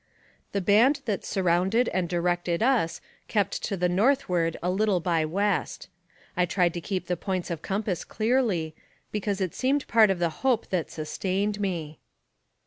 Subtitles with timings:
[0.51, 5.89] The band that surrounded and directed us kept to the northward a little by west.
[6.35, 8.73] I tried to keep the points of compass clearly,
[9.11, 11.99] because it seemed part of the hope that sustained me.